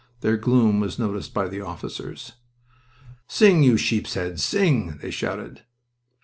Their 0.21 0.35
gloom 0.35 0.79
was 0.79 0.97
noticed 0.97 1.31
by 1.31 1.47
the 1.47 1.61
officers. 1.61 2.31
"Sing, 3.27 3.61
you 3.61 3.77
sheeps' 3.77 4.15
heads, 4.15 4.43
sing!" 4.43 4.97
they 4.99 5.11
shouted. 5.11 5.61